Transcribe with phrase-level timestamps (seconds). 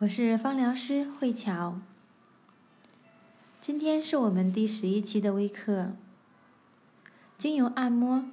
[0.00, 1.80] 我是芳疗师慧乔。
[3.60, 5.90] 今天是我们第十一期的微课。
[7.36, 8.24] 精油按摩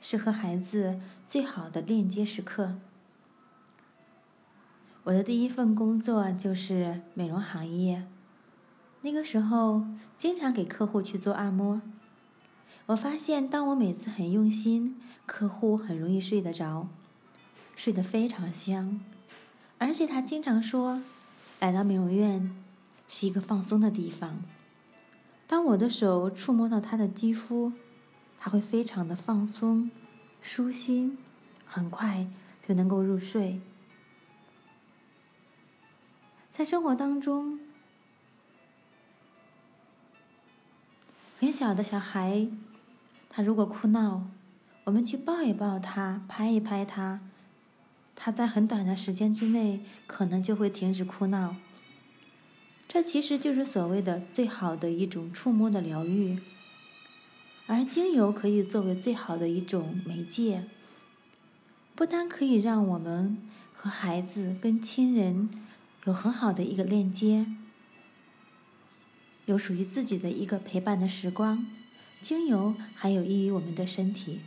[0.00, 0.98] 是和孩子
[1.28, 2.76] 最好的链接时刻。
[5.04, 8.06] 我的第一份工作就是美容行业，
[9.02, 9.84] 那个时候
[10.16, 11.82] 经常给客户去做按摩。
[12.86, 16.88] 我发现，当我每次很用心，客户很容易睡得着，
[17.76, 19.00] 睡得非常香。
[19.80, 21.00] 而且他经常说，
[21.58, 22.54] 来到美容院
[23.08, 24.44] 是一个放松的地方。
[25.46, 27.72] 当我的手触摸到他的肌肤，
[28.38, 29.90] 他会非常的放松、
[30.42, 31.16] 舒心，
[31.64, 32.26] 很快
[32.68, 33.58] 就能够入睡。
[36.50, 37.58] 在生活当中，
[41.40, 42.48] 很小的小孩，
[43.30, 44.26] 他如果哭闹，
[44.84, 47.20] 我们去抱一抱他，拍一拍他。
[48.22, 51.56] 他在很短的时间之内，可能就会停止哭闹。
[52.86, 56.38] 这其实就是所谓的最好的一种触摸的疗愈，
[57.66, 60.64] 而精油可以作为最好的一种媒介，
[61.94, 63.38] 不单可以让我们
[63.72, 65.48] 和孩子、跟亲人
[66.04, 67.46] 有很好的一个链接，
[69.46, 71.64] 有属于自己的一个陪伴的时光，
[72.20, 74.40] 精油还有益于我们的身体。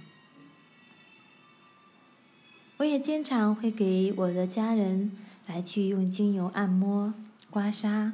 [2.84, 5.14] 我也经常会给我的家人
[5.48, 7.14] 来去用精油按摩、
[7.50, 8.12] 刮痧。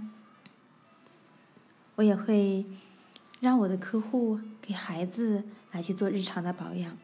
[1.95, 2.67] 我也会
[3.39, 6.95] 让我的客户给孩子来去做日常的保养，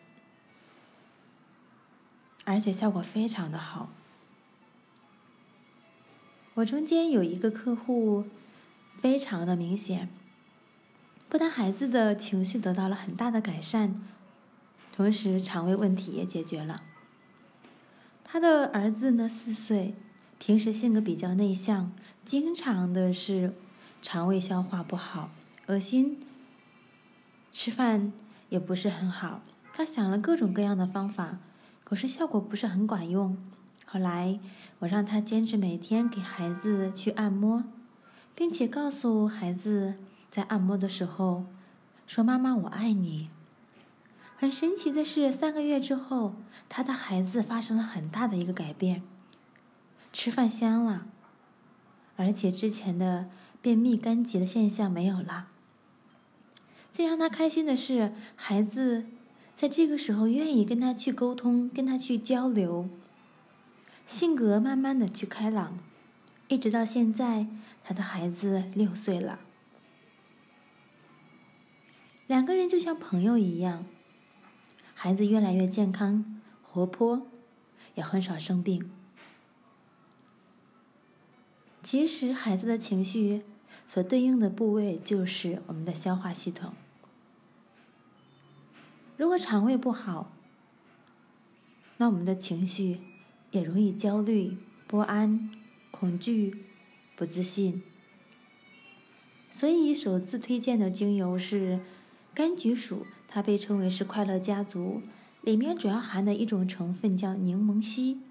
[2.43, 3.89] 而且效果非常的好。
[6.53, 8.25] 我中间有一个客户，
[9.01, 10.07] 非常的明显，
[11.27, 14.03] 不但孩子的情绪得到了很大的改善，
[14.95, 16.83] 同时肠胃问题也解决了。
[18.27, 19.93] 他的儿子呢，四岁，
[20.39, 21.91] 平时性格比较内向，
[22.25, 23.53] 经常的是
[24.01, 25.29] 肠胃消化不好，
[25.67, 26.19] 恶心，
[27.51, 28.11] 吃饭
[28.49, 29.41] 也不是很好。
[29.71, 31.37] 他想了各种各样的方法，
[31.83, 33.37] 可是效果不是很管用。
[33.85, 34.39] 后来
[34.79, 37.63] 我让他坚持每天给孩子去按摩，
[38.33, 39.93] 并且告诉孩子
[40.29, 41.45] 在按摩的时候
[42.07, 43.29] 说：“妈妈，我爱你。”
[44.45, 46.35] 很神奇的是，三个月之后，
[46.69, 49.01] 他的孩子发生了很大的一个改变，
[50.13, 51.07] 吃饭香了，
[52.15, 53.27] 而且之前的
[53.59, 55.47] 便秘、干结的现象没有了。
[56.91, 59.07] 最让他开心的是，孩子
[59.55, 62.87] 在这个时候愿意跟他去沟通，跟他去交流，
[64.05, 65.79] 性格慢慢的去开朗，
[66.49, 67.47] 一直到现在，
[67.83, 69.39] 他的孩子六岁了，
[72.27, 73.83] 两个人就像朋友一样。
[74.97, 77.27] 孩子越来越健康、活泼，
[77.93, 78.89] 也很少生病。
[81.83, 83.43] 其实，孩子的情绪
[83.85, 86.73] 所对应的部位就是我们的消化系统。
[89.17, 90.31] 如果肠胃不好，
[91.97, 93.01] 那我们的情绪
[93.51, 94.57] 也容易焦虑、
[94.87, 95.51] 不安、
[95.91, 96.65] 恐惧、
[97.15, 97.83] 不自信。
[99.51, 101.81] 所以，首次推荐的精油是
[102.33, 103.05] 柑橘属。
[103.35, 105.01] 它被称为是快乐家族，
[105.41, 108.21] 里面主要含的一种成分叫柠檬烯，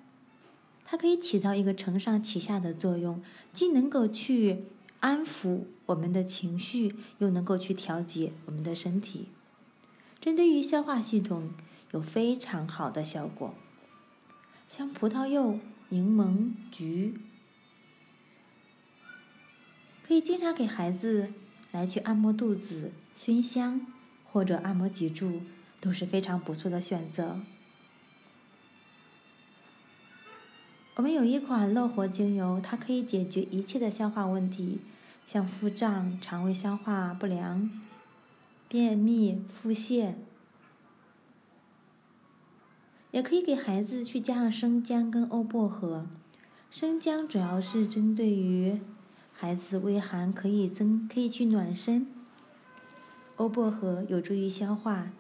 [0.83, 3.23] 它可以起到一个承上启下的作用，
[3.53, 4.63] 既能够去
[5.01, 9.27] 安抚我们的情绪，又能够去调节我们的身体，
[10.23, 11.51] 针对于消化系统
[11.91, 13.53] 有非常好的效果。
[14.67, 15.59] 像葡萄柚、
[15.91, 17.21] 柠檬、橘，
[20.09, 21.29] 可以经常给孩子
[21.73, 23.87] 来去按摩肚子、熏香。
[24.35, 25.43] 或者按摩脊柱
[25.81, 27.39] 都是非常不错的选择。
[30.97, 34.81] 我们有一款乐活精油，它可以解决一切的消化问题，
[35.25, 37.71] 像腹胀、肠胃消化不良、
[38.69, 40.15] 便秘、腹泻，
[43.13, 46.07] 也可以给孩子去加上生姜跟欧薄荷。
[46.73, 48.81] 生姜主要是针对于
[49.33, 52.09] 孩子胃寒，可以增，可以去暖身。
[53.37, 55.11] 欧薄荷有助于消化，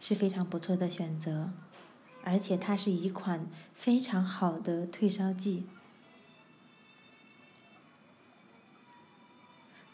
[0.00, 1.50] 是非常不错的选择，
[2.24, 5.64] 而且它是一款非常好的退烧剂。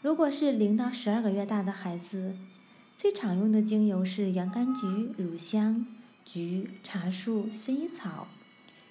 [0.01, 2.37] 如果是零到十二个月大的孩子，
[2.97, 4.87] 最常用的精油是洋甘菊、
[5.17, 5.85] 乳香、
[6.23, 8.27] 菊、茶树、薰衣草，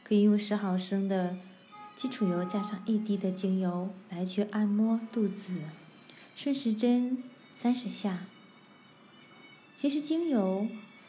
[0.03, 1.39] 可以用十毫升的
[1.97, 5.45] 基础油加上一滴的精油来去按摩肚子，
[6.37, 7.23] 顺时针
[7.57, 8.27] 三十下。
[9.77, 10.67] 其实精油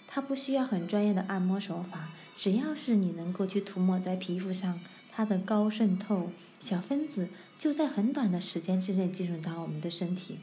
[0.08, 4.80] 它不需要很专业的按摩手法，只要是你能够去涂抹在皮肤上，
[5.12, 6.30] 它的高渗透，
[6.60, 10.40] 小分子就在很短的时间之内进入到我们的身体。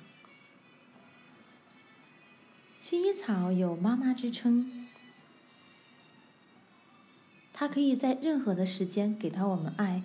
[2.83, 4.89] 薰衣草有“妈妈”之称，
[7.53, 10.03] 它可以在任何的时间给到我们爱，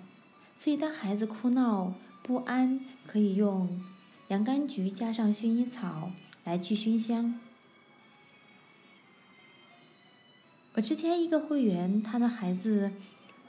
[0.56, 3.82] 所以当孩子哭闹不安，可以用
[4.28, 6.12] 洋甘菊加上薰衣草
[6.44, 7.40] 来去熏香。
[10.78, 12.92] 我之前一个会员，他的孩子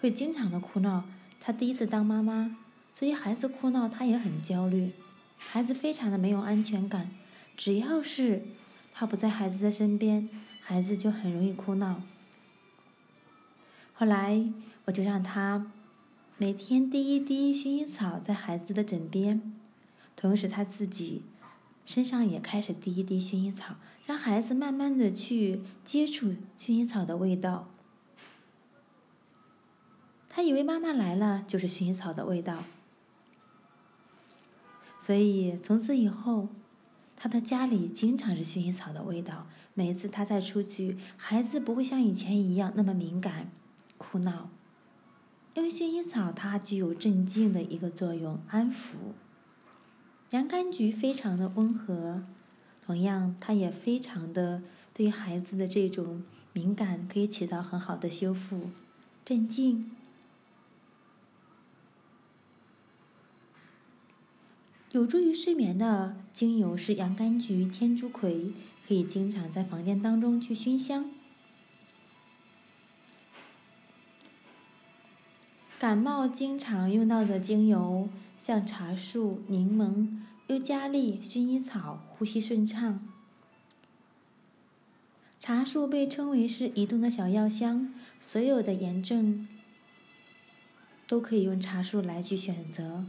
[0.02, 1.04] 会经常的哭闹，
[1.40, 2.58] 他第一次当妈妈，
[2.92, 4.94] 所以孩子哭闹他也很焦虑，
[5.38, 7.12] 孩子非常的没有安全感，
[7.56, 8.42] 只要是。
[8.92, 10.28] 他不在孩子的身边，
[10.60, 12.02] 孩子就很容易哭闹。
[13.94, 14.44] 后来
[14.86, 15.72] 我就让他
[16.38, 19.54] 每天滴一滴薰衣草在孩子的枕边，
[20.16, 21.22] 同时他自己
[21.90, 23.74] 身上也开始滴一滴薰衣草，
[24.06, 27.68] 让孩子慢慢的去接触薰衣草的味道。
[30.30, 32.64] 他以为妈妈来了就是薰衣草的味道，
[35.00, 36.50] 所以从此以后。
[37.22, 39.48] 他的家里经常是薰衣草的味道。
[39.74, 43.52] 每次他再出去，孩子不会像以前一样那么敏感、
[43.98, 44.50] 哭闹，
[45.54, 48.96] 因为薰衣草它具有镇静的一个作用，安抚。
[50.32, 52.24] 洋甘菊非常的温和，
[52.86, 54.62] 同样它也非常的
[54.94, 56.24] 对孩子的这种
[56.54, 58.70] 敏感可以起到很好的修复、
[59.26, 59.92] 镇静。
[64.92, 68.52] 有助于睡眠的精油是洋甘菊、天竺葵，
[68.88, 71.12] 可以经常在房间当中去熏香。
[75.80, 80.08] 感冒经常用到的精油，像茶树、柠檬、
[80.48, 83.08] 尤加利、薰衣草，呼吸顺畅。
[85.40, 89.48] 茶树被称为是移动的小药箱，所有的炎症
[91.08, 93.06] 都可以用茶树来去选择。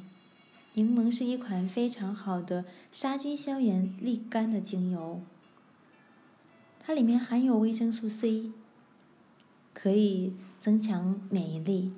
[0.75, 5.21] 柠檬是一款非常好的杀菌消炎利肝的精油，
[6.85, 8.53] 它里面含有维生素 C，
[9.75, 11.93] 可以增强免疫力。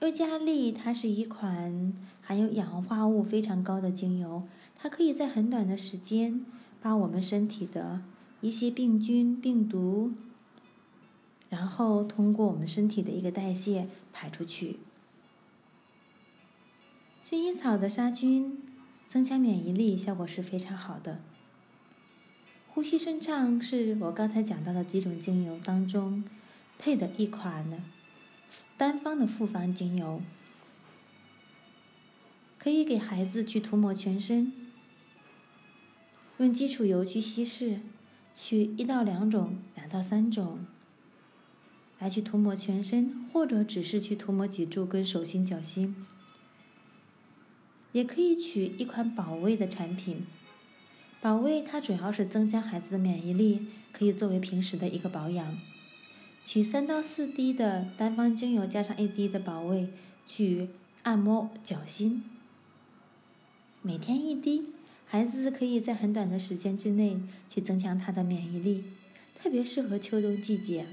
[0.00, 4.42] 尤加利它是一款含有氧化物非常高的精油，
[4.76, 6.44] 它可以在很短的时间
[6.82, 8.02] 把我们身体的
[8.40, 10.12] 一些病菌、病毒，
[11.48, 14.78] 然后通过我们身体的一个代谢排出去。
[17.26, 18.60] 薰衣草的杀菌、
[19.08, 21.20] 增强免疫力效果是非常好的。
[22.68, 26.24] 呼吸顺畅是我刚才讲到的几种精油当中
[26.78, 27.84] 配的一款呢
[28.76, 30.20] 单方的复方精油，
[32.58, 34.52] 可以给孩子去涂抹全身，
[36.38, 37.80] 用基础油去稀释，
[38.34, 40.66] 取一到两种、两到三种
[42.00, 45.94] 来去涂抹全身，或者只是去涂抹脊柱跟手心、脚心。
[47.92, 50.26] 也可以取一款保卫的产品，
[51.20, 55.56] 保卫它主要是增加孩子的免疫力，可以作为平时的一个保养。
[56.44, 59.88] 取三到四滴的单方精油加上一滴的保卫
[60.26, 60.68] 去
[61.02, 62.22] 按摩脚心，
[63.80, 64.66] 每天一滴，
[65.06, 67.18] 孩子可以在很短的时间之内
[67.48, 68.84] 去增强他的免疫力，
[69.42, 70.86] 特别适合秋冬季节。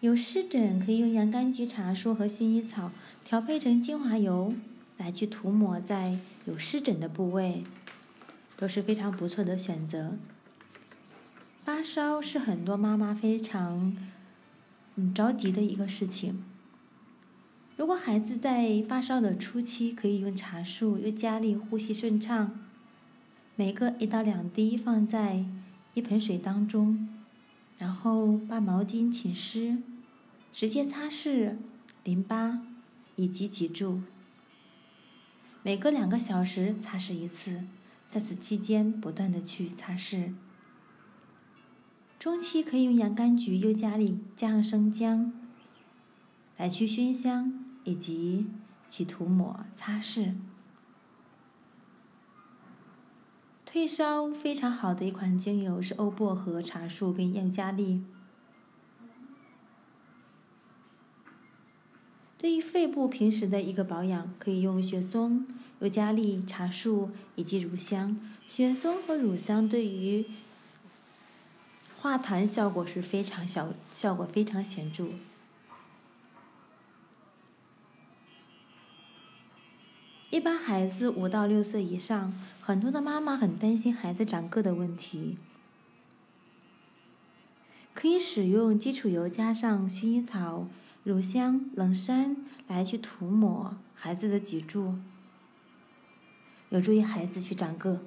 [0.00, 2.92] 有湿疹可以用洋甘菊、茶树和薰衣草
[3.24, 4.54] 调配成精华油
[4.96, 7.64] 来去涂抹在有湿疹的部位，
[8.56, 10.16] 都是非常不错的选择。
[11.78, 13.96] 发烧是很多妈妈非常
[14.96, 16.42] 嗯着急的一个事情。
[17.76, 22.58] 如果孩子在发烧的初期，可以用茶树、又加力呼吸顺畅，
[23.54, 25.44] 每个一到两滴放在
[25.94, 27.08] 一盆水当中。
[27.78, 29.78] 然后把毛巾浸湿，
[30.52, 31.58] 直接擦拭
[32.02, 32.60] 淋巴
[33.14, 34.00] 以及脊柱。
[35.62, 37.62] 每隔两个小时擦拭一次，
[38.04, 40.32] 在此期间不断的去擦拭。
[42.18, 45.32] 中期可以用洋甘菊、尤加利加上生姜
[46.56, 48.46] 来去熏香以及
[48.90, 50.34] 去涂抹擦拭。
[53.64, 58.02] 退烧非常好的一款精油是欧薄荷、茶树跟尤加利。
[62.36, 65.46] 对于肺部平时的一个保养，可以用雪松、
[65.80, 68.18] 尤加利、茶树以及乳香。
[68.46, 70.24] 雪松和乳香对于
[72.00, 75.08] 化痰效果是非常小，效果非常显著。
[80.30, 85.38] 一般孩子五到六岁以上，很多的妈妈很担心孩子长个的问题，
[87.94, 90.68] 可以使用基础油加上薰衣草、
[91.02, 92.36] 乳香、冷杉
[92.68, 94.96] 来去涂抹孩子的脊柱，
[96.68, 98.02] 有助于孩子去长个。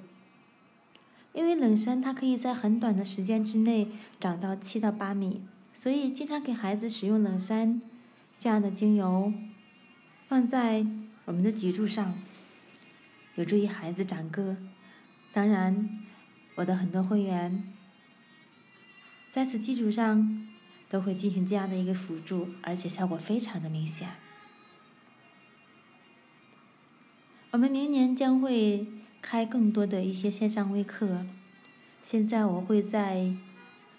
[1.32, 3.88] 因为冷杉它可以在很短的时间之内
[4.20, 5.40] 长到七到八米，
[5.72, 7.80] 所以经常给孩子使用冷杉
[8.38, 9.32] 这样的精油，
[10.28, 10.84] 放在
[11.24, 12.18] 我们的脊柱上，
[13.36, 14.58] 有助于孩子长个。
[15.32, 16.00] 当然，
[16.56, 17.72] 我的很多会员
[19.30, 20.46] 在此基础上
[20.90, 24.10] 都会进行这样的一个辅助，而且效果非常的明显。
[27.52, 28.86] 我们明年将会。
[29.22, 31.24] 开更多的一些线上微课，
[32.02, 33.34] 现在我会在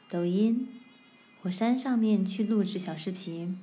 [0.10, 0.68] 抖音、
[1.42, 3.58] 火山上面去录制小视频，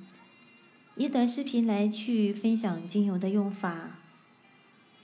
[0.95, 3.99] 以短视频来去分享精油的用法，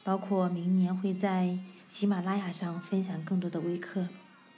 [0.04, 4.08] 包括明年会在喜马拉雅上分享更多的微课。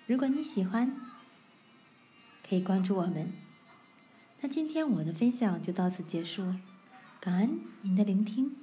[0.07, 0.95] 如果你喜欢，
[2.47, 3.31] 可以关注我们。
[4.41, 6.55] 那今天我的分享就到此结束，
[7.19, 8.55] 感恩您的聆听。